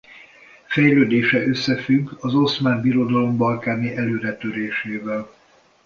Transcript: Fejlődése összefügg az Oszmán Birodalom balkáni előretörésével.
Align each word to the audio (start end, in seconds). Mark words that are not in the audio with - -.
Fejlődése 0.67 1.45
összefügg 1.45 2.09
az 2.19 2.35
Oszmán 2.35 2.81
Birodalom 2.81 3.37
balkáni 3.37 3.95
előretörésével. 3.95 5.33